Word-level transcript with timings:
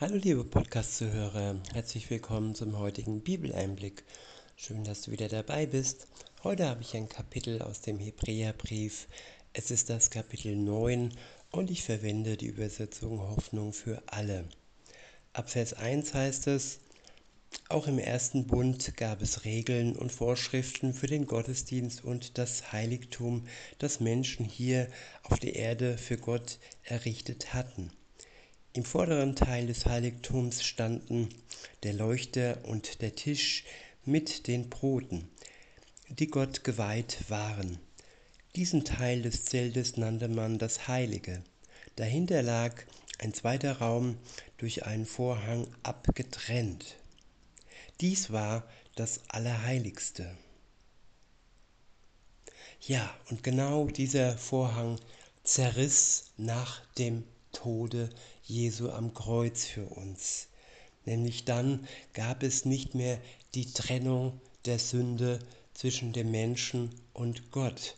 Hallo 0.00 0.16
liebe 0.16 0.44
Podcast-Zuhörer, 0.44 1.60
herzlich 1.74 2.08
willkommen 2.08 2.54
zum 2.54 2.78
heutigen 2.78 3.20
Bibeleinblick. 3.20 4.02
Schön, 4.56 4.82
dass 4.82 5.02
du 5.02 5.10
wieder 5.10 5.28
dabei 5.28 5.66
bist. 5.66 6.06
Heute 6.42 6.70
habe 6.70 6.80
ich 6.80 6.96
ein 6.96 7.10
Kapitel 7.10 7.60
aus 7.60 7.82
dem 7.82 7.98
Hebräerbrief. 7.98 9.08
Es 9.52 9.70
ist 9.70 9.90
das 9.90 10.08
Kapitel 10.08 10.56
9 10.56 11.12
und 11.50 11.70
ich 11.70 11.82
verwende 11.82 12.38
die 12.38 12.46
Übersetzung 12.46 13.20
Hoffnung 13.20 13.74
für 13.74 14.02
alle. 14.06 14.48
Ab 15.34 15.50
Vers 15.50 15.74
1 15.74 16.14
heißt 16.14 16.46
es, 16.46 16.78
auch 17.68 17.86
im 17.86 17.98
ersten 17.98 18.46
Bund 18.46 18.96
gab 18.96 19.20
es 19.20 19.44
Regeln 19.44 19.96
und 19.96 20.12
Vorschriften 20.12 20.94
für 20.94 21.08
den 21.08 21.26
Gottesdienst 21.26 22.02
und 22.02 22.38
das 22.38 22.72
Heiligtum, 22.72 23.46
das 23.76 24.00
Menschen 24.00 24.46
hier 24.46 24.88
auf 25.24 25.38
der 25.38 25.56
Erde 25.56 25.98
für 25.98 26.16
Gott 26.16 26.58
errichtet 26.84 27.52
hatten. 27.52 27.92
Im 28.72 28.84
vorderen 28.84 29.34
Teil 29.34 29.66
des 29.66 29.86
Heiligtums 29.86 30.62
standen 30.62 31.28
der 31.82 31.92
Leuchter 31.92 32.58
und 32.66 33.02
der 33.02 33.16
Tisch 33.16 33.64
mit 34.04 34.46
den 34.46 34.70
Broten, 34.70 35.28
die 36.08 36.28
Gott 36.28 36.62
geweiht 36.62 37.18
waren. 37.28 37.80
Diesen 38.54 38.84
Teil 38.84 39.22
des 39.22 39.44
Zeltes 39.44 39.96
nannte 39.96 40.28
man 40.28 40.58
das 40.58 40.86
Heilige. 40.86 41.42
Dahinter 41.96 42.42
lag 42.42 42.84
ein 43.18 43.34
zweiter 43.34 43.78
Raum 43.78 44.16
durch 44.58 44.86
einen 44.86 45.04
Vorhang 45.04 45.66
abgetrennt. 45.82 46.96
Dies 48.00 48.30
war 48.30 48.68
das 48.94 49.20
Allerheiligste. 49.26 50.30
Ja, 52.82 53.12
und 53.30 53.42
genau 53.42 53.88
dieser 53.88 54.38
Vorhang 54.38 55.00
zerriss 55.42 56.26
nach 56.36 56.84
dem 56.94 57.24
Tode 57.52 58.10
Jesu 58.50 58.90
am 58.90 59.14
Kreuz 59.14 59.64
für 59.64 59.86
uns. 59.86 60.48
Nämlich 61.04 61.44
dann 61.44 61.86
gab 62.12 62.42
es 62.42 62.64
nicht 62.64 62.94
mehr 62.94 63.20
die 63.54 63.72
Trennung 63.72 64.40
der 64.64 64.78
Sünde 64.78 65.38
zwischen 65.72 66.12
dem 66.12 66.32
Menschen 66.32 66.90
und 67.12 67.52
Gott. 67.52 67.96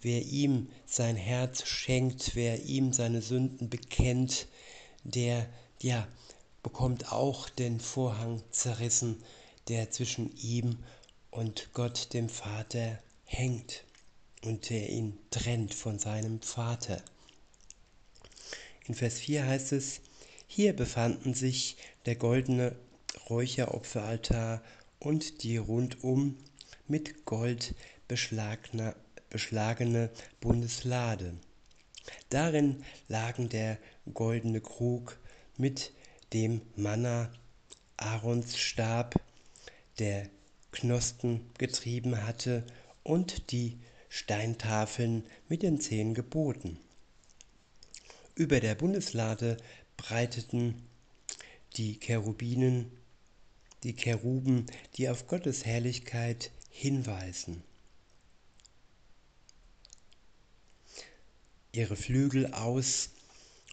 Wer 0.00 0.22
ihm 0.22 0.68
sein 0.86 1.16
Herz 1.16 1.66
schenkt, 1.66 2.34
wer 2.34 2.64
ihm 2.64 2.92
seine 2.92 3.22
Sünden 3.22 3.70
bekennt, 3.70 4.48
der 5.04 5.48
ja 5.80 6.06
bekommt 6.62 7.12
auch 7.12 7.48
den 7.48 7.78
Vorhang 7.78 8.42
zerrissen, 8.50 9.22
der 9.68 9.90
zwischen 9.92 10.36
ihm 10.36 10.78
und 11.30 11.70
Gott 11.72 12.12
dem 12.12 12.28
Vater 12.28 12.98
hängt 13.24 13.84
und 14.44 14.68
der 14.68 14.90
ihn 14.90 15.16
trennt 15.30 15.74
von 15.74 15.98
seinem 16.00 16.40
Vater. 16.42 17.00
In 18.88 18.94
Vers 18.94 19.18
4 19.18 19.46
heißt 19.46 19.72
es, 19.72 20.00
hier 20.46 20.72
befanden 20.72 21.34
sich 21.34 21.76
der 22.04 22.14
goldene 22.14 22.76
Räucheropferaltar 23.28 24.62
und 25.00 25.42
die 25.42 25.56
rundum 25.56 26.36
mit 26.86 27.24
Gold 27.24 27.74
beschlagene, 28.06 28.94
Bundeslade. 30.40 31.34
Darin 32.30 32.84
lagen 33.08 33.48
der 33.48 33.78
goldene 34.14 34.60
Krug 34.60 35.18
mit 35.56 35.92
dem 36.32 36.60
Manna, 36.76 37.32
Aarons 37.96 38.56
Stab, 38.56 39.16
der 39.98 40.28
Knospen 40.70 41.40
getrieben 41.58 42.24
hatte, 42.24 42.64
und 43.02 43.50
die 43.50 43.78
Steintafeln 44.08 45.24
mit 45.48 45.64
den 45.64 45.80
zehn 45.80 46.14
Geboten. 46.14 46.78
Über 48.36 48.60
der 48.60 48.76
Bundeslade 48.76 49.56
breiteten 49.96 50.86
die 51.76 51.98
Cherubinen, 51.98 52.92
die 53.82 53.96
Cheruben, 53.96 54.66
die 54.96 55.08
auf 55.08 55.26
Gottes 55.26 55.66
Herrlichkeit 55.66 56.52
hinweisen. 56.70 57.64
ihre 61.76 61.96
Flügel 61.96 62.46
aus 62.54 63.10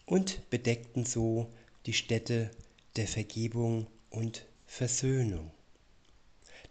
und 0.06 0.50
bedeckten 0.50 1.06
so 1.06 1.50
die 1.86 1.94
Stätte 1.94 2.52
der 2.98 3.08
Vergebung 3.08 3.88
und 4.10 4.46
Versöhnung. 4.66 5.52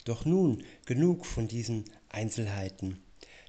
Doch 0.04 0.24
nun 0.24 0.64
genug 0.84 1.24
von 1.24 1.48
diesen 1.48 1.84
Einzelheiten. 2.10 3.02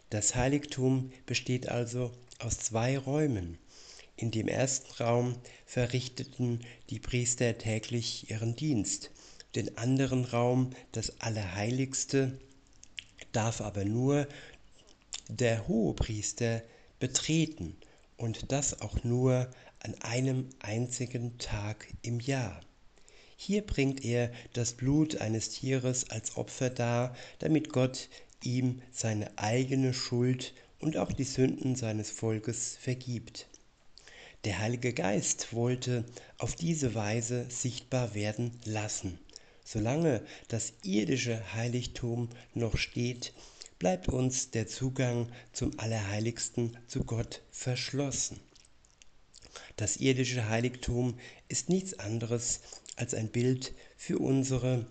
Das 0.10 0.36
Heiligtum 0.36 1.12
besteht 1.26 1.68
also 1.68 2.12
aus 2.40 2.60
zwei 2.60 2.98
Räumen. 2.98 3.58
In 4.16 4.30
dem 4.30 4.48
ersten 4.48 4.92
Raum 5.04 5.36
verrichteten 5.66 6.62
die 6.90 7.00
Priester 7.00 7.58
täglich 7.58 8.30
ihren 8.30 8.56
Dienst. 8.56 9.12
Den 9.56 9.78
anderen 9.78 10.26
Raum, 10.26 10.70
das 10.92 11.20
Allerheiligste, 11.20 12.38
darf 13.32 13.62
aber 13.62 13.86
nur 13.86 14.28
der 15.30 15.68
Hohepriester 15.68 16.62
betreten 17.00 17.76
und 18.18 18.52
das 18.52 18.82
auch 18.82 19.04
nur 19.04 19.50
an 19.80 19.96
einem 20.02 20.50
einzigen 20.60 21.38
Tag 21.40 21.88
im 22.04 22.20
Jahr. 22.20 22.62
Hier 23.36 23.62
bringt 23.62 24.06
er 24.06 24.32
das 24.54 24.74
Blut 24.74 25.18
eines 25.18 25.50
Tieres 25.50 26.10
als 26.10 26.38
Opfer 26.38 26.70
dar, 26.70 27.16
damit 27.40 27.74
Gott 27.74 28.10
ihm 28.44 28.82
seine 28.92 29.38
eigene 29.38 29.94
Schuld 29.94 30.54
und 30.80 30.98
auch 30.98 31.12
die 31.12 31.24
Sünden 31.24 31.76
seines 31.76 32.12
Volkes 32.12 32.78
vergibt. 32.80 33.48
Der 34.44 34.60
Heilige 34.60 34.92
Geist 34.92 35.54
wollte 35.54 36.04
auf 36.38 36.56
diese 36.56 36.96
Weise 36.96 37.46
sichtbar 37.50 38.14
werden 38.14 38.52
lassen. 38.66 39.18
Solange 39.64 40.22
das 40.50 40.74
irdische 40.84 41.54
Heiligtum 41.54 42.28
noch 42.54 42.76
steht, 42.78 43.34
bleibt 43.80 44.10
uns 44.10 44.52
der 44.52 44.68
Zugang 44.68 45.30
zum 45.54 45.80
Allerheiligsten 45.80 46.78
zu 46.88 47.06
Gott 47.06 47.42
verschlossen. 47.52 48.42
Das 49.78 49.98
irdische 49.98 50.50
Heiligtum 50.50 51.18
ist 51.48 51.70
nichts 51.70 51.98
anderes 52.00 52.60
als 52.98 53.14
ein 53.14 53.30
Bild 53.30 53.74
für 53.96 54.20
unsere 54.20 54.86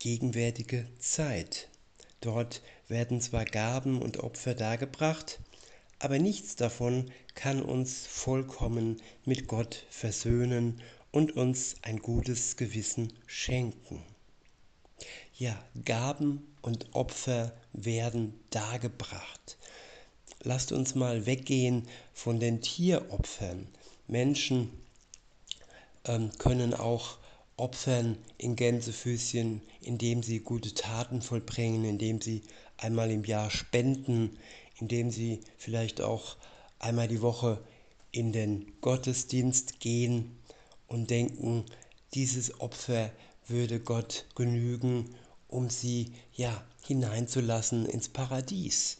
gegenwärtige 0.00 0.86
Zeit. 0.98 1.68
Dort 2.20 2.62
werden 2.88 3.20
zwar 3.20 3.44
Gaben 3.44 4.02
und 4.02 4.18
Opfer 4.18 4.54
dargebracht, 4.54 5.38
aber 5.98 6.18
nichts 6.18 6.56
davon 6.56 7.10
kann 7.34 7.62
uns 7.62 8.06
vollkommen 8.06 9.00
mit 9.24 9.48
Gott 9.48 9.86
versöhnen 9.90 10.80
und 11.10 11.36
uns 11.36 11.76
ein 11.82 11.98
gutes 11.98 12.56
Gewissen 12.56 13.12
schenken. 13.26 14.02
Ja, 15.36 15.56
Gaben 15.84 16.46
und 16.62 16.94
Opfer 16.94 17.52
werden 17.72 18.34
dargebracht. 18.50 19.56
Lasst 20.42 20.72
uns 20.72 20.94
mal 20.94 21.26
weggehen 21.26 21.88
von 22.12 22.40
den 22.40 22.60
Tieropfern. 22.60 23.68
Menschen 24.06 24.70
ähm, 26.04 26.30
können 26.38 26.74
auch 26.74 27.18
opfern 27.56 28.16
in 28.38 28.56
Gänsefüßchen, 28.56 29.60
indem 29.80 30.22
sie 30.22 30.40
gute 30.40 30.74
Taten 30.74 31.22
vollbringen, 31.22 31.84
indem 31.84 32.20
sie 32.20 32.42
einmal 32.76 33.10
im 33.10 33.24
Jahr 33.24 33.50
spenden, 33.50 34.38
indem 34.80 35.10
sie 35.10 35.40
vielleicht 35.56 36.00
auch 36.00 36.36
einmal 36.78 37.08
die 37.08 37.22
Woche 37.22 37.58
in 38.10 38.32
den 38.32 38.72
Gottesdienst 38.80 39.80
gehen 39.80 40.38
und 40.86 41.10
denken, 41.10 41.64
dieses 42.14 42.60
Opfer 42.60 43.10
würde 43.46 43.80
Gott 43.80 44.26
genügen, 44.34 45.14
um 45.48 45.70
sie 45.70 46.12
ja 46.34 46.64
hineinzulassen 46.84 47.86
ins 47.86 48.08
Paradies. 48.08 48.98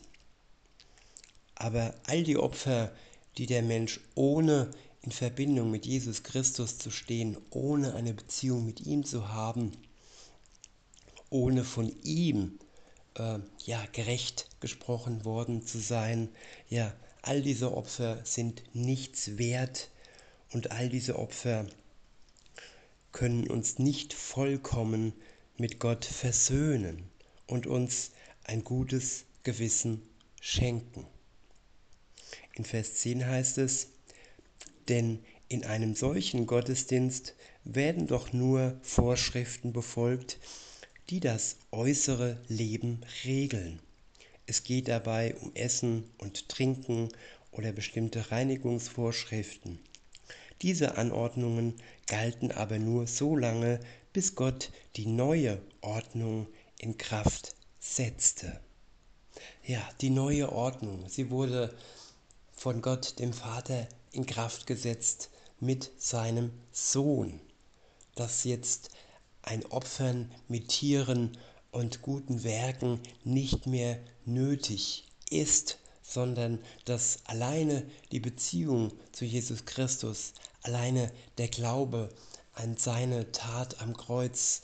Aber 1.55 1.95
all 2.05 2.23
die 2.23 2.37
Opfer, 2.37 2.93
die 3.37 3.47
der 3.47 3.63
Mensch 3.63 4.01
ohne 4.15 4.71
in 5.03 5.13
Verbindung 5.13 5.71
mit 5.71 5.87
Jesus 5.87 6.23
Christus 6.23 6.79
zu 6.79 6.91
stehen, 6.91 7.37
ohne 7.51 7.95
eine 7.95 8.15
Beziehung 8.15 8.67
mit 8.67 8.81
ihm 8.81 9.05
zu 9.05 9.29
haben, 9.29 9.73
ohne 11.31 11.65
von 11.65 11.93
ihm 12.03 12.59
äh, 13.19 13.39
ja 13.65 13.85
gerecht 13.93 14.49
gesprochen 14.61 15.25
worden 15.25 15.67
zu 15.67 15.79
sein. 15.79 16.29
Ja, 16.69 16.95
all 17.23 17.43
diese 17.43 17.77
Opfer 17.77 18.25
sind 18.25 18.63
nichts 18.75 19.39
wert 19.39 19.91
und 20.53 20.71
all 20.71 20.89
diese 20.89 21.19
Opfer 21.19 21.67
können 23.13 23.49
uns 23.49 23.79
nicht 23.79 24.15
vollkommen 24.15 25.13
mit 25.57 25.81
Gott 25.81 26.05
versöhnen 26.05 27.11
und 27.47 27.67
uns 27.67 28.13
ein 28.45 28.65
gutes 28.65 29.25
Gewissen 29.43 30.03
schenken. 30.41 31.07
In 32.55 32.65
Vers 32.65 32.95
10 32.97 33.27
heißt 33.27 33.59
es, 33.59 33.89
denn 34.89 35.25
in 35.49 35.65
einem 35.65 35.95
solchen 35.95 36.47
Gottesdienst 36.47 37.35
werden 37.65 38.07
doch 38.07 38.33
nur 38.33 38.79
Vorschriften 38.83 39.73
befolgt, 39.73 40.39
die 41.11 41.21
das 41.21 41.57
äußere 41.71 42.39
Leben 42.49 43.01
regeln. 43.25 43.81
Es 44.47 44.63
geht 44.63 44.89
dabei 44.89 45.35
um 45.37 45.55
Essen 45.55 46.05
und 46.19 46.49
Trinken 46.49 47.09
oder 47.51 47.73
bestimmte 47.73 48.31
Reinigungsvorschriften. 48.31 49.79
Diese 50.63 50.97
Anordnungen 50.97 51.75
galten 52.07 52.53
aber 52.53 52.79
nur 52.79 53.07
so 53.07 53.37
lange, 53.37 53.81
bis 54.13 54.35
Gott 54.35 54.71
die 54.97 55.07
neue 55.07 55.61
Ordnung 55.81 56.47
in 56.79 56.99
Kraft 56.99 57.55
setzte. 57.79 58.61
Ja, 59.65 59.87
die 60.01 60.11
neue 60.11 60.51
Ordnung, 60.51 61.09
sie 61.09 61.31
wurde 61.31 61.75
von 62.53 62.83
Gott, 62.83 63.19
dem 63.19 63.33
Vater, 63.33 63.87
in 64.13 64.27
Kraft 64.27 64.67
gesetzt 64.67 65.31
mit 65.61 65.91
seinem 65.97 66.51
Sohn, 66.73 67.41
dass 68.15 68.45
jetzt 68.45 68.91
ein 69.49 69.65
Opfern 69.67 70.31
mit 70.47 70.69
Tieren 70.69 71.39
und 71.71 72.03
guten 72.03 72.45
Werken 72.45 73.01
nicht 73.25 73.67
mehr 73.67 73.99
nötig 74.27 75.05
ist, 75.31 75.79
sondern 76.03 76.59
dass 76.85 77.21
alleine 77.25 77.83
die 78.13 78.21
Beziehung 78.21 78.93
zu 79.11 79.25
Jesus 79.25 79.65
Christus, 79.65 80.35
alleine 80.63 81.11
der 81.39 81.49
Glaube 81.49 82.11
an 82.53 82.77
seine 82.77 83.33
Tat 83.33 83.81
am 83.81 83.97
Kreuz, 83.97 84.63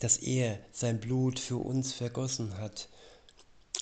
dass 0.00 0.16
er 0.16 0.58
sein 0.72 1.00
Blut 1.00 1.38
für 1.38 1.58
uns 1.58 1.92
vergossen 1.92 2.56
hat, 2.56 2.88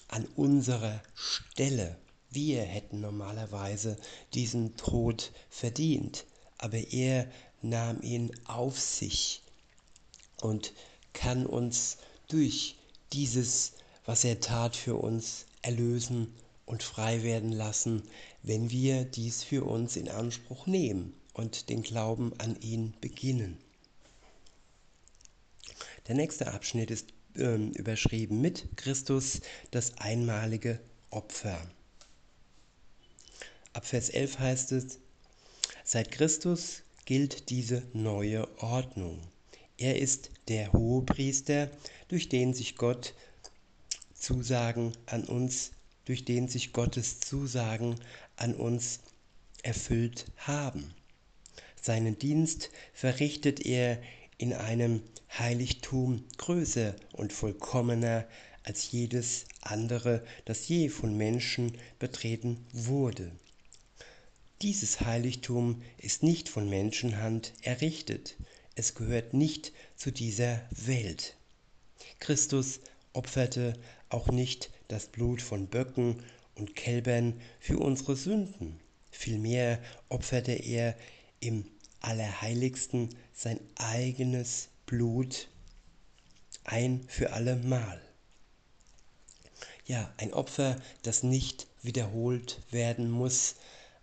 an 0.08 0.26
unserer 0.34 1.00
Stelle. 1.14 1.96
Wir 2.30 2.62
hätten 2.62 3.00
normalerweise 3.00 3.96
diesen 4.34 4.76
Tod 4.76 5.30
verdient, 5.50 6.24
aber 6.58 6.78
er 6.78 7.30
nahm 7.60 8.02
ihn 8.02 8.32
auf 8.46 8.80
sich 8.80 9.41
und 10.42 10.72
kann 11.12 11.46
uns 11.46 11.98
durch 12.28 12.76
dieses, 13.12 13.72
was 14.04 14.24
er 14.24 14.40
tat 14.40 14.76
für 14.76 14.96
uns, 14.96 15.46
erlösen 15.62 16.34
und 16.66 16.82
frei 16.82 17.22
werden 17.22 17.52
lassen, 17.52 18.02
wenn 18.42 18.70
wir 18.70 19.04
dies 19.04 19.42
für 19.44 19.64
uns 19.64 19.96
in 19.96 20.08
Anspruch 20.08 20.66
nehmen 20.66 21.14
und 21.34 21.68
den 21.68 21.82
Glauben 21.82 22.32
an 22.38 22.60
ihn 22.60 22.94
beginnen. 23.00 23.58
Der 26.08 26.16
nächste 26.16 26.52
Abschnitt 26.52 26.90
ist 26.90 27.08
äh, 27.36 27.54
überschrieben 27.54 28.40
mit 28.40 28.76
Christus 28.76 29.40
das 29.70 29.98
einmalige 29.98 30.80
Opfer. 31.10 31.58
Ab 33.72 33.86
Vers 33.86 34.10
11 34.10 34.38
heißt 34.38 34.72
es, 34.72 34.98
seit 35.84 36.10
Christus 36.10 36.82
gilt 37.04 37.50
diese 37.50 37.82
neue 37.92 38.48
Ordnung. 38.60 39.20
Er 39.78 39.98
ist 39.98 40.30
der 40.48 40.72
Hohepriester, 40.72 41.70
durch 42.08 42.28
den 42.28 42.54
sich 42.54 42.76
Gott 42.76 43.14
Zusagen 44.14 44.92
an 45.06 45.24
uns, 45.24 45.72
durch 46.04 46.24
den 46.24 46.48
sich 46.48 46.72
Gottes 46.72 47.20
Zusagen 47.20 47.96
an 48.36 48.54
uns 48.54 49.00
erfüllt 49.62 50.26
haben. 50.36 50.94
Seinen 51.80 52.18
Dienst 52.18 52.70
verrichtet 52.92 53.64
er 53.64 54.00
in 54.38 54.52
einem 54.52 55.02
Heiligtum 55.38 56.24
größer 56.36 56.94
und 57.12 57.32
vollkommener 57.32 58.26
als 58.64 58.92
jedes 58.92 59.46
andere, 59.60 60.24
das 60.44 60.68
je 60.68 60.88
von 60.88 61.16
Menschen 61.16 61.72
betreten 61.98 62.64
wurde. 62.72 63.32
Dieses 64.62 65.00
Heiligtum 65.00 65.82
ist 65.98 66.22
nicht 66.22 66.48
von 66.48 66.68
Menschenhand 66.68 67.52
errichtet, 67.62 68.36
es 68.74 68.94
gehört 68.94 69.34
nicht 69.34 69.72
zu 69.96 70.10
dieser 70.10 70.60
Welt. 70.70 71.36
Christus 72.18 72.80
opferte 73.12 73.74
auch 74.08 74.28
nicht 74.28 74.70
das 74.88 75.06
Blut 75.06 75.42
von 75.42 75.66
Böcken 75.66 76.22
und 76.54 76.76
Kälbern 76.76 77.40
für 77.60 77.78
unsere 77.78 78.16
Sünden. 78.16 78.80
Vielmehr 79.10 79.78
opferte 80.08 80.52
er 80.52 80.96
im 81.40 81.64
Allerheiligsten 82.00 83.10
sein 83.32 83.60
eigenes 83.76 84.68
Blut 84.86 85.48
ein 86.64 87.04
für 87.08 87.32
alle 87.32 87.56
Mal. 87.56 88.00
Ja, 89.84 90.12
ein 90.16 90.32
Opfer, 90.32 90.80
das 91.02 91.22
nicht 91.22 91.66
wiederholt 91.82 92.60
werden 92.70 93.10
muss, 93.10 93.56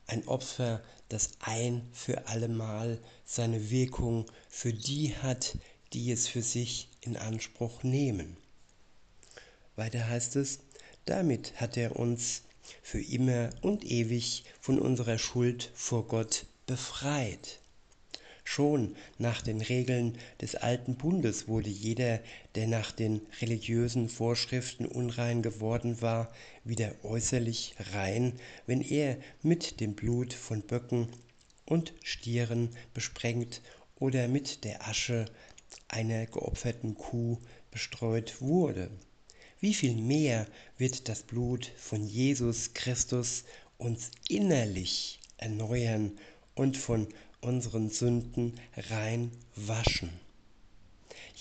ein 0.08 0.28
Opfer, 0.28 0.84
das 1.10 1.32
ein 1.40 1.88
für 1.92 2.28
allemal 2.28 3.00
seine 3.26 3.70
Wirkung 3.70 4.26
für 4.48 4.74
die 4.74 5.16
hat, 5.16 5.58
die 5.94 6.12
es 6.12 6.28
für 6.28 6.42
sich 6.42 6.88
in 7.02 7.18
Anspruch 7.18 7.84
nehmen. 7.84 8.38
Weiter 9.76 10.08
heißt 10.08 10.36
es, 10.36 10.60
damit 11.06 11.60
hat 11.60 11.78
er 11.78 11.96
uns 11.96 12.44
für 12.84 13.02
immer 13.02 13.50
und 13.62 13.84
ewig 13.84 14.44
von 14.62 14.80
unserer 14.80 15.18
Schuld 15.18 15.72
vor 15.74 16.08
Gott 16.08 16.46
befreit. 16.68 17.60
Schon 18.52 18.96
nach 19.20 19.44
den 19.44 19.62
Regeln 19.62 20.18
des 20.42 20.56
alten 20.56 20.96
Bundes 20.96 21.48
wurde 21.48 21.70
jeder, 21.70 22.20
der 22.56 22.66
nach 22.66 22.92
den 22.92 23.22
religiösen 23.42 24.10
Vorschriften 24.10 24.88
unrein 24.88 25.44
geworden 25.44 26.02
war, 26.02 26.34
wieder 26.64 26.92
äußerlich 27.04 27.76
rein, 27.94 28.34
wenn 28.66 28.82
er 28.82 29.18
mit 29.44 29.80
dem 29.80 29.94
Blut 29.94 30.34
von 30.34 30.64
Böcken 30.64 31.10
und 31.66 31.94
Stieren 32.04 32.72
besprengt 32.96 33.62
oder 34.00 34.28
mit 34.28 34.64
der 34.64 34.88
Asche 34.88 35.26
einer 35.88 36.26
geopferten 36.26 36.96
Kuh 36.96 37.38
bestreut 37.70 38.42
wurde. 38.42 38.90
Wie 39.60 39.76
viel 39.76 39.94
mehr 39.96 40.48
wird 40.80 41.08
das 41.08 41.22
Blut 41.22 41.72
von 41.78 42.04
Jesus 42.04 42.74
Christus 42.74 43.44
uns 43.78 44.10
innerlich 44.28 45.20
erneuern 45.38 46.18
und 46.56 46.78
von 46.78 47.08
unseren 47.42 47.90
Sünden 47.90 48.60
rein 48.90 49.32
waschen. 49.56 50.10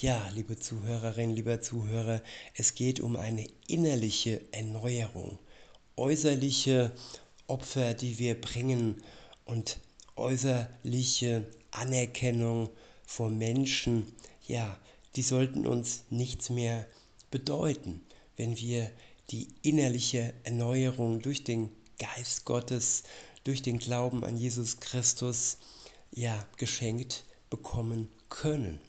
Ja, 0.00 0.28
liebe 0.34 0.56
Zuhörerinnen, 0.56 1.34
lieber 1.34 1.60
Zuhörer, 1.60 2.22
es 2.54 2.74
geht 2.74 3.00
um 3.00 3.16
eine 3.16 3.46
innerliche 3.66 4.40
Erneuerung. 4.52 5.38
Äußerliche 5.96 6.92
Opfer, 7.48 7.94
die 7.94 8.18
wir 8.18 8.40
bringen 8.40 9.02
und 9.44 9.78
äußerliche 10.14 11.46
Anerkennung 11.72 12.70
vor 13.04 13.30
Menschen, 13.30 14.06
ja, 14.46 14.78
die 15.16 15.22
sollten 15.22 15.66
uns 15.66 16.04
nichts 16.10 16.48
mehr 16.48 16.86
bedeuten, 17.30 18.00
wenn 18.36 18.56
wir 18.56 18.90
die 19.30 19.48
innerliche 19.62 20.32
Erneuerung 20.44 21.20
durch 21.20 21.42
den 21.42 21.70
Geist 21.98 22.44
Gottes, 22.44 23.02
durch 23.44 23.62
den 23.62 23.78
Glauben 23.78 24.24
an 24.24 24.36
Jesus 24.36 24.78
Christus 24.78 25.58
ja 26.10 26.46
geschenkt 26.56 27.24
bekommen 27.50 28.08
können. 28.28 28.80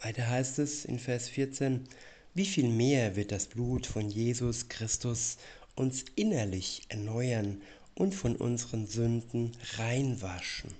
Weiter 0.00 0.28
heißt 0.28 0.58
es 0.58 0.84
in 0.84 0.98
Vers 0.98 1.28
14, 1.28 1.88
wie 2.34 2.46
viel 2.46 2.68
mehr 2.68 3.16
wird 3.16 3.32
das 3.32 3.46
Blut 3.46 3.86
von 3.86 4.10
Jesus 4.10 4.68
Christus 4.68 5.38
uns 5.74 6.04
innerlich 6.14 6.82
erneuern 6.88 7.62
und 7.94 8.14
von 8.14 8.36
unseren 8.36 8.86
Sünden 8.86 9.52
reinwaschen. 9.76 10.74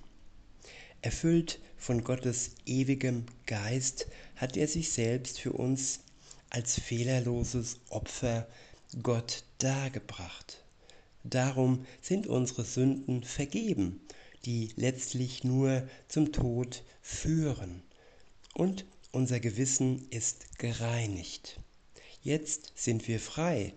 Erfüllt 1.02 1.60
von 1.76 2.04
Gottes 2.04 2.52
ewigem 2.66 3.26
Geist 3.46 4.06
hat 4.36 4.56
er 4.56 4.68
sich 4.68 4.90
selbst 4.90 5.40
für 5.40 5.52
uns 5.52 6.00
als 6.50 6.78
fehlerloses 6.78 7.78
Opfer 7.90 8.46
Gott 9.02 9.44
dargebracht. 9.58 10.65
Darum 11.28 11.84
sind 12.00 12.26
unsere 12.26 12.64
Sünden 12.64 13.24
vergeben, 13.24 14.00
die 14.44 14.72
letztlich 14.76 15.42
nur 15.42 15.88
zum 16.08 16.32
Tod 16.32 16.84
führen. 17.02 17.82
Und 18.54 18.86
unser 19.10 19.40
Gewissen 19.40 20.08
ist 20.10 20.58
gereinigt. 20.58 21.60
Jetzt 22.22 22.72
sind 22.76 23.08
wir 23.08 23.18
frei, 23.18 23.74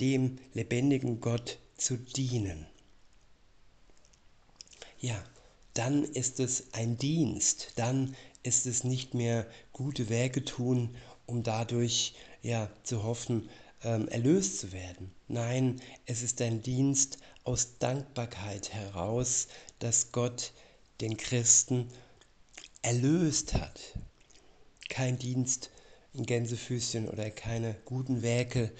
dem 0.00 0.38
lebendigen 0.52 1.20
Gott 1.20 1.58
zu 1.76 1.96
dienen. 1.96 2.66
Ja, 5.00 5.22
dann 5.74 6.04
ist 6.04 6.38
es 6.38 6.72
ein 6.72 6.96
Dienst, 6.96 7.72
dann 7.76 8.14
ist 8.42 8.66
es 8.66 8.84
nicht 8.84 9.14
mehr 9.14 9.46
gute 9.72 10.08
Werke 10.08 10.44
tun, 10.44 10.94
um 11.26 11.42
dadurch 11.42 12.14
ja 12.42 12.70
zu 12.84 13.02
hoffen, 13.02 13.48
ähm, 13.84 14.08
erlöst 14.08 14.58
zu 14.58 14.72
werden. 14.72 15.14
Nein, 15.28 15.80
es 16.06 16.22
ist 16.22 16.40
ein 16.40 16.62
Dienst 16.62 17.18
aus 17.44 17.78
Dankbarkeit 17.78 18.72
heraus, 18.72 19.48
dass 19.78 20.12
Gott 20.12 20.52
den 21.00 21.16
Christen 21.16 21.88
erlöst 22.82 23.54
hat. 23.54 23.80
Kein 24.88 25.18
Dienst 25.18 25.70
in 26.12 26.24
Gänsefüßchen 26.24 27.08
oder 27.08 27.30
keine 27.30 27.74
guten 27.84 28.22
Werke, 28.22 28.72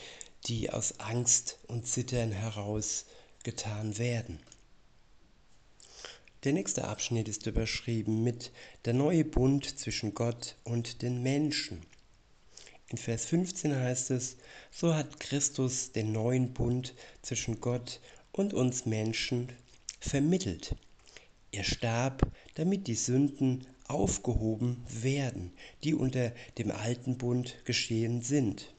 die 0.47 0.71
aus 0.71 1.01
Angst 1.01 1.59
und 1.67 1.87
Zittern 1.87 2.33
heraus 2.33 3.07
getan 3.43 3.99
werden. 3.99 4.39
Der 6.45 6.53
nächste 6.53 6.85
Abschnitt 6.85 7.27
ist 7.29 7.47
überschrieben 7.47 8.23
mit 8.23 8.53
der 8.85 8.93
neue 8.93 9.25
Bund 9.25 9.79
zwischen 9.79 10.13
Gott 10.13 10.57
und 10.65 11.01
den 11.01 11.23
Menschen. 11.23 11.87
In 12.95 12.99
Vers 12.99 13.25
15 13.25 13.75
heißt 13.75 14.13
es, 14.13 14.37
so 14.71 14.95
hat 14.95 15.19
Christus 15.19 15.91
den 15.91 16.13
neuen 16.13 16.53
Bund 16.53 16.95
zwischen 17.23 17.61
Gott 17.61 18.01
und 18.31 18.55
uns 18.55 18.87
Menschen 18.87 19.51
vermittelt. 19.99 20.77
Er 21.51 21.65
starb, 21.65 22.23
damit 22.55 22.87
die 22.87 22.95
Sünden 22.95 23.67
aufgehoben 23.89 24.81
werden, 24.89 25.51
die 25.83 25.93
unter 25.93 26.31
dem 26.57 26.71
alten 26.71 27.19
Bund 27.19 27.57
geschehen 27.65 28.23
sind. 28.23 28.73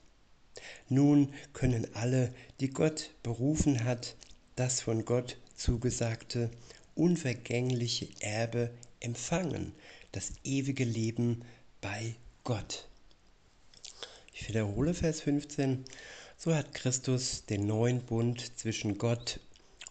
Nun 0.87 1.33
können 1.51 1.85
alle, 1.93 2.33
die 2.61 2.69
Gott 2.69 3.09
berufen 3.21 3.83
hat, 3.83 4.15
das 4.55 4.79
von 4.79 5.03
Gott 5.03 5.37
zugesagte, 5.57 6.49
unvergängliche 6.95 8.07
Erbe 8.21 8.71
empfangen, 9.01 9.73
das 10.13 10.31
ewige 10.45 10.85
Leben 10.85 11.41
bei 11.81 12.15
Gott. 12.45 12.87
Ich 14.37 14.49
wiederhole 14.49 14.93
Vers 14.93 15.21
15. 15.21 15.85
So 16.37 16.53
hat 16.53 16.73
Christus 16.73 17.45
den 17.45 17.65
neuen 17.67 18.01
Bund 18.01 18.59
zwischen 18.59 18.97
Gott 18.97 19.39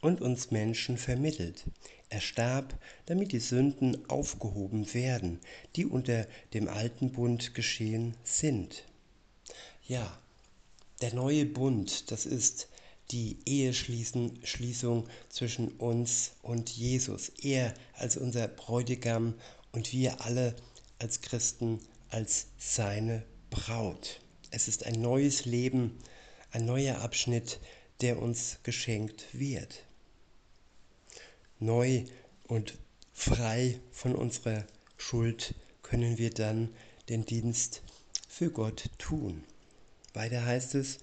und 0.02 0.20
uns 0.20 0.50
Menschen 0.50 0.98
vermittelt. 0.98 1.64
Er 2.10 2.20
starb, 2.20 2.78
damit 3.06 3.32
die 3.32 3.40
Sünden 3.40 4.06
aufgehoben 4.10 4.92
werden, 4.92 5.40
die 5.76 5.86
unter 5.86 6.26
dem 6.52 6.68
alten 6.68 7.10
Bund 7.10 7.54
geschehen 7.54 8.18
sind. 8.22 8.84
Ja, 9.88 10.20
der 11.00 11.14
neue 11.14 11.46
Bund, 11.46 12.10
das 12.10 12.26
ist 12.26 12.68
die 13.12 13.38
Eheschließung 13.46 15.08
zwischen 15.30 15.68
uns 15.78 16.32
und 16.42 16.68
Jesus. 16.68 17.30
Er 17.42 17.72
als 17.94 18.18
unser 18.18 18.48
Bräutigam 18.48 19.32
und 19.72 19.94
wir 19.94 20.20
alle 20.20 20.54
als 20.98 21.22
Christen 21.22 21.80
als 22.10 22.48
seine 22.58 23.24
Braut. 23.48 24.20
Es 24.56 24.68
ist 24.68 24.87
ein 24.87 25.00
neues 25.00 25.46
Leben, 25.46 25.99
ein 26.52 26.64
neuer 26.64 27.00
Abschnitt, 27.00 27.58
der 28.00 28.23
uns 28.23 28.58
geschenkt 28.62 29.26
wird. 29.32 29.82
Neu 31.58 32.04
und 32.46 32.78
frei 33.12 33.80
von 33.90 34.14
unserer 34.14 34.64
Schuld 34.96 35.56
können 35.82 36.18
wir 36.18 36.30
dann 36.30 36.73
den 37.08 37.26
Dienst 37.26 37.82
für 38.28 38.52
Gott 38.52 38.90
tun. 38.96 39.42
Weiter 40.12 40.46
heißt 40.46 40.76
es, 40.76 40.99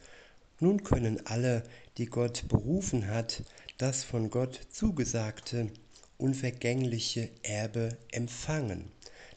nun 0.61 0.85
können 0.85 1.27
alle, 1.27 1.63
die 1.97 2.05
Gott 2.05 2.47
berufen 2.47 3.09
hat, 3.09 3.43
das 3.77 4.05
von 4.05 4.29
Gott 4.29 4.61
zugesagte, 4.71 5.67
unvergängliche 6.17 7.29
Erbe 7.43 7.97
empfangen, 8.13 8.89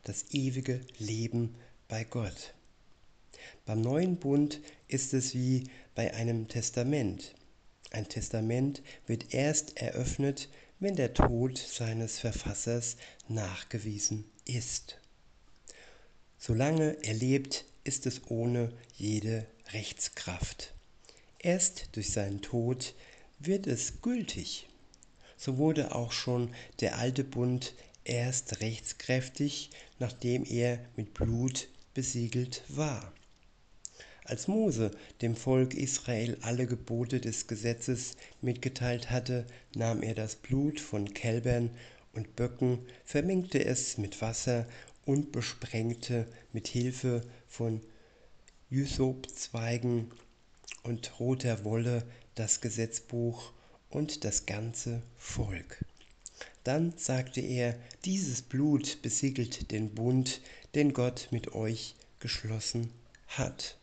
das 0.05 0.27
ewige 0.31 0.83
Leben 0.99 1.57
bei 1.89 2.05
Gott. 2.05 2.54
Beim 3.67 3.81
neuen 3.81 4.17
Bund 4.17 4.61
ist 4.89 5.15
es 5.15 5.35
wie 5.35 5.65
bei 5.95 6.15
einem 6.15 6.49
Testament. 6.49 7.35
Ein 7.91 8.09
Testament 8.09 8.83
wird 9.07 9.33
erst 9.33 9.77
eröffnet, 9.77 10.49
wenn 10.81 10.97
der 10.97 11.15
Tod 11.15 11.59
seines 11.59 12.19
Verfassers 12.19 12.97
nachgewiesen 13.29 14.25
ist. 14.45 14.99
Solange 16.39 16.97
er 17.03 17.15
lebt, 17.15 17.65
ist 17.85 18.07
es 18.07 18.31
ohne 18.31 18.73
jede 18.97 19.47
Rechtskraft. 19.73 20.75
Erst 21.39 21.89
durch 21.93 22.11
seinen 22.11 22.43
Tod 22.43 22.95
wird 23.39 23.67
es 23.67 24.01
gültig. 24.03 24.67
So 25.37 25.59
wurde 25.59 25.95
auch 25.95 26.13
schon 26.13 26.55
der 26.81 26.99
alte 26.99 27.25
Bund 27.25 27.75
erst 28.05 28.61
rechtskräftig, 28.61 29.71
nachdem 29.99 30.45
er 30.45 30.79
mit 30.97 31.15
Blut 31.15 31.69
besiegelt 31.95 32.63
war. 32.69 33.13
Als 34.27 34.49
Mose 34.49 34.91
dem 35.21 35.37
Volk 35.37 35.75
Israel 35.75 36.39
alle 36.41 36.67
Gebote 36.67 37.21
des 37.21 37.47
Gesetzes 37.47 38.17
mitgeteilt 38.41 39.11
hatte, 39.11 39.45
nahm 39.75 40.03
er 40.03 40.15
das 40.15 40.37
Blut 40.37 40.81
von 40.81 41.13
Kälbern 41.13 41.69
und 42.15 42.35
Böcken, 42.35 42.79
vermengte 43.05 43.63
es 43.63 43.99
mit 43.99 44.23
Wasser 44.23 44.67
und 45.05 45.31
besprengte 45.31 46.27
mit 46.55 46.69
Hilfe 46.69 47.21
von 47.47 47.83
Ysopzweigen 48.71 50.11
und 50.85 51.21
roter 51.21 51.63
Wolle 51.65 52.03
das 52.35 52.63
Gesetzbuch 52.63 53.53
und 53.91 54.25
das 54.25 54.47
ganze 54.47 55.03
Volk. 55.19 55.85
Dann 56.65 56.95
sagte 56.97 57.43
er, 57.43 57.77
dieses 58.07 58.41
Blut 58.41 59.03
besiegelt 59.03 59.71
den 59.71 59.91
Bund, 59.91 60.41
den 60.75 60.95
Gott 60.95 61.29
mit 61.31 61.55
euch 61.55 61.95
geschlossen 62.21 62.91
hat. 63.27 63.77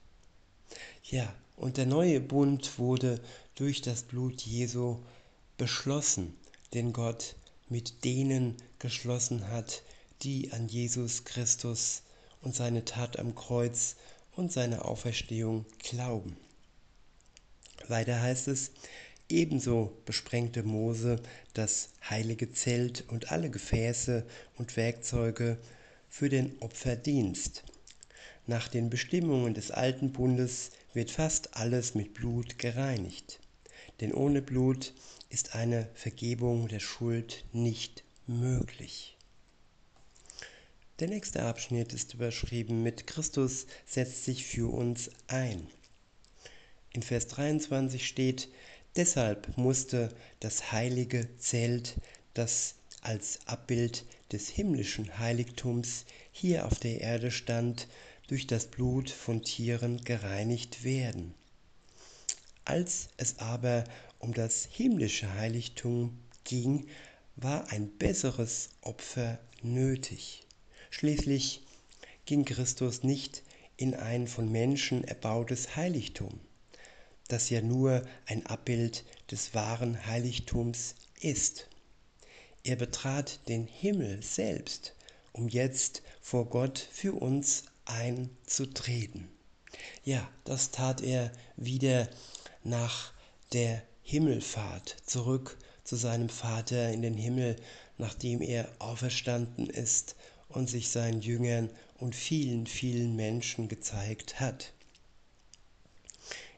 Ja, 1.04 1.34
und 1.56 1.78
der 1.78 1.86
neue 1.86 2.20
Bund 2.20 2.80
wurde 2.80 3.20
durch 3.56 3.82
das 3.82 4.04
Blut 4.04 4.42
Jesu 4.42 4.98
beschlossen, 5.58 6.36
den 6.74 6.94
Gott 6.94 7.36
mit 7.70 8.04
denen 8.04 8.56
geschlossen 8.80 9.48
hat, 9.50 9.84
die 10.24 10.52
an 10.52 10.68
Jesus 10.68 11.24
Christus 11.24 12.04
und 12.42 12.56
seine 12.56 12.86
Tat 12.86 13.20
am 13.20 13.36
Kreuz 13.36 13.96
und 14.36 14.52
seine 14.52 14.86
Auferstehung 14.86 15.66
glauben. 15.80 16.38
Weiter 17.88 18.22
heißt 18.22 18.48
es, 18.48 18.72
ebenso 19.30 19.98
besprengte 20.06 20.64
Mose 20.64 21.22
das 21.54 21.90
heilige 22.10 22.52
Zelt 22.52 23.06
und 23.08 23.32
alle 23.32 23.50
Gefäße 23.50 24.26
und 24.58 24.76
Werkzeuge 24.78 25.58
für 26.10 26.30
den 26.30 26.58
Opferdienst. 26.60 27.64
Nach 28.48 28.68
den 28.68 28.90
Bestimmungen 28.90 29.54
des 29.54 29.72
alten 29.72 30.12
Bundes 30.12 30.72
wird 30.94 31.12
fast 31.12 31.56
alles 31.56 31.96
mit 31.96 32.14
Blut 32.14 32.58
gereinigt. 32.58 33.40
Denn 34.00 34.14
ohne 34.14 34.42
Blut 34.42 34.94
ist 35.30 35.56
eine 35.56 35.90
Vergebung 35.94 36.68
der 36.68 36.80
Schuld 36.80 37.46
nicht 37.54 38.04
möglich. 38.28 39.18
Der 41.00 41.08
nächste 41.08 41.44
Abschnitt 41.44 41.94
ist 41.94 42.14
überschrieben 42.14 42.84
mit 42.84 43.08
Christus 43.08 43.66
setzt 43.86 44.26
sich 44.26 44.46
für 44.46 44.72
uns 44.72 45.10
ein. 45.28 45.68
In 46.94 47.02
Vers 47.02 47.28
23 47.28 48.06
steht, 48.06 48.50
deshalb 48.96 49.58
musste 49.58 50.14
das 50.42 50.72
heilige 50.72 51.28
Zelt, 51.38 51.96
das 52.34 52.76
als 53.02 53.40
Abbild 53.48 54.06
des 54.32 54.50
himmlischen 54.50 55.18
Heiligtums 55.18 56.06
hier 56.32 56.66
auf 56.66 56.80
der 56.80 57.02
Erde 57.02 57.32
stand, 57.32 57.88
durch 58.32 58.48
das 58.48 58.68
Blut 58.68 59.10
von 59.10 59.44
Tieren 59.44 60.06
gereinigt 60.06 60.86
werden. 60.86 61.34
Als 62.64 63.10
es 63.18 63.40
aber 63.40 63.84
um 64.20 64.34
das 64.34 64.70
himmlische 64.72 65.34
Heiligtum 65.34 66.18
ging, 66.46 66.88
war 67.36 67.70
ein 67.72 67.90
besseres 67.98 68.70
Opfer 68.80 69.38
nötig. 69.62 70.48
Schließlich 70.92 71.64
ging 72.26 72.46
Christus 72.46 73.04
nicht 73.04 73.44
in 73.76 73.96
ein 73.96 74.30
von 74.30 74.50
Menschen 74.50 75.04
erbautes 75.04 75.76
Heiligtum, 75.76 76.40
das 77.28 77.50
ja 77.50 77.62
nur 77.62 78.02
ein 78.28 78.46
Abbild 78.46 79.04
des 79.30 79.54
wahren 79.54 80.06
Heiligtums 80.06 80.96
ist. 81.20 81.68
Er 82.64 82.78
betrat 82.78 83.46
den 83.50 83.68
Himmel 83.68 84.24
selbst, 84.24 84.96
um 85.34 85.50
jetzt 85.50 86.02
vor 86.22 86.46
Gott 86.46 86.80
für 86.80 87.12
uns 87.12 87.66
einzutreten. 87.86 89.30
Ja, 90.04 90.30
das 90.44 90.72
tat 90.72 91.02
er 91.02 91.32
wieder 91.56 92.10
nach 92.64 93.14
der 93.54 93.82
Himmelfahrt 94.04 94.96
zurück 95.06 95.58
zu 95.84 95.96
seinem 95.96 96.30
Vater 96.30 96.92
in 96.92 97.02
den 97.02 97.16
Himmel, 97.16 97.56
nachdem 97.98 98.42
er 98.42 98.70
auferstanden 98.80 99.68
ist 99.68 100.16
und 100.50 100.70
sich 100.70 100.90
seinen 100.90 101.22
Jüngern 101.22 101.70
und 101.98 102.16
vielen, 102.16 102.68
vielen 102.68 103.16
Menschen 103.16 103.68
gezeigt 103.68 104.40
hat. 104.40 104.74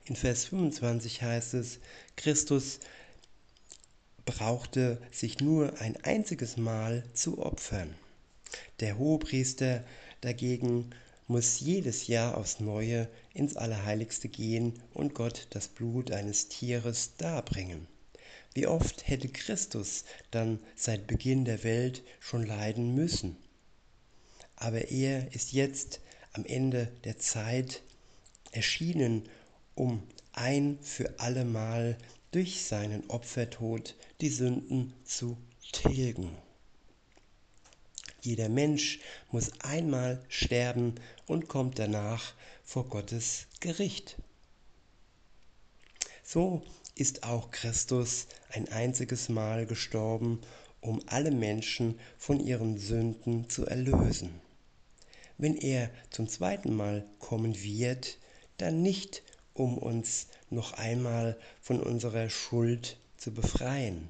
In 0.06 0.15
Vers 0.15 0.46
25 0.46 1.22
heißt 1.22 1.53
es, 1.53 1.80
Christus 2.15 2.80
brauchte 4.25 5.01
sich 5.12 5.39
nur 5.39 5.80
ein 5.80 5.98
einziges 6.03 6.58
Mal 6.58 7.03
zu 7.13 7.39
opfern. 7.39 7.94
Der 8.80 8.98
Hohepriester 8.98 9.84
dagegen 10.22 10.89
muss 11.27 11.60
jedes 11.60 12.08
Jahr 12.08 12.38
aufs 12.38 12.60
Neue 12.60 13.08
ins 13.34 13.56
Allerheiligste 13.56 14.30
gehen 14.30 14.82
und 14.94 15.13
Gott 15.13 15.48
das 15.51 15.68
Blut 15.68 16.12
eines 16.12 16.48
Tieres 16.50 17.13
darbringen. 17.18 17.88
Wie 18.53 18.68
oft 18.68 19.08
hätte 19.08 19.30
Christus 19.30 20.03
dann 20.30 20.60
seit 20.75 21.08
Beginn 21.08 21.46
der 21.46 21.63
Welt 21.63 22.03
schon 22.20 22.46
leiden 22.46 22.94
müssen? 22.94 23.38
Aber 24.56 24.92
er 24.92 25.34
ist 25.34 25.53
jetzt 25.53 26.01
am 26.34 26.46
Ende 26.46 26.92
der 27.03 27.18
Zeit 27.18 27.82
erschienen, 28.51 29.24
um 29.75 30.03
ein 30.34 30.77
für 30.82 31.20
allemal 31.20 31.98
durch 32.32 32.63
seinen 32.63 33.10
Opfertod 33.10 33.96
die 34.22 34.30
Sünden 34.30 34.94
zu 35.03 35.38
tilgen. 35.72 36.30
Jeder 38.24 38.48
Mensch 38.48 39.01
muss 39.34 39.51
einmal 39.60 40.24
sterben 40.30 40.96
und 41.27 41.50
kommt 41.50 41.77
danach 41.77 42.34
vor 42.63 42.88
Gottes 42.88 43.48
Gericht. 43.60 44.15
So 46.24 46.63
ist 46.96 47.24
auch 47.24 47.51
Christus 47.51 48.27
ein 48.50 48.70
einziges 48.70 49.27
Mal 49.27 49.65
gestorben, 49.65 50.39
um 50.80 51.01
alle 51.08 51.32
Menschen 51.32 52.00
von 52.18 52.39
ihren 52.39 52.77
Sünden 52.77 53.50
zu 53.50 53.65
erlösen. 53.65 54.30
Wenn 55.38 55.58
er 55.58 55.89
zum 56.10 56.30
zweiten 56.30 56.74
Mal 56.74 57.06
kommen 57.20 57.62
wird, 57.62 58.20
dann 58.58 58.82
nicht, 58.82 59.22
um 59.53 59.77
uns 59.77 60.27
noch 60.50 60.72
einmal 60.72 61.38
von 61.62 61.82
unserer 61.82 62.30
Schuld 62.30 62.96
zu 63.18 63.34
befreien. 63.34 64.10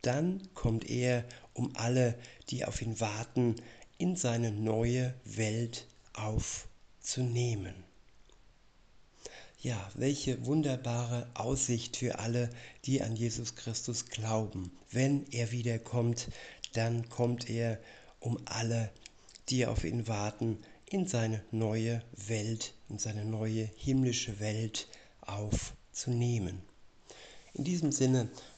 Dann 0.00 0.48
kommt 0.54 0.90
er, 0.90 1.24
um 1.54 1.74
alle, 1.76 2.18
die 2.50 2.64
auf 2.64 2.82
ihn 2.82 3.00
warten, 3.00 3.56
in 3.98 4.16
seine 4.16 4.50
neue 4.50 5.14
Welt 5.24 5.86
aufzunehmen. 6.12 7.74
Ja, 9.60 9.90
welche 9.94 10.44
wunderbare 10.44 11.30
Aussicht 11.34 11.96
für 11.96 12.18
alle, 12.18 12.50
die 12.84 13.00
an 13.00 13.14
Jesus 13.14 13.54
Christus 13.54 14.06
glauben. 14.06 14.72
Wenn 14.90 15.24
er 15.30 15.52
wiederkommt, 15.52 16.28
dann 16.72 17.08
kommt 17.08 17.48
er, 17.48 17.78
um 18.18 18.38
alle, 18.44 18.90
die 19.50 19.66
auf 19.66 19.84
ihn 19.84 20.08
warten, 20.08 20.58
in 20.86 21.06
seine 21.06 21.42
neue 21.52 22.02
Welt, 22.26 22.74
in 22.88 22.98
seine 22.98 23.24
neue 23.24 23.70
himmlische 23.76 24.40
Welt 24.40 24.88
aufzunehmen. 25.20 26.60
In 27.54 27.64
diesem 27.64 27.92
Sinne 27.92 28.30